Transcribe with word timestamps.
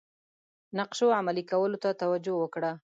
نقشو 0.77 1.07
عملي 1.19 1.43
کولو 1.51 1.77
ته 1.83 1.89
توجه 2.01 2.33
وکړه. 2.39 2.71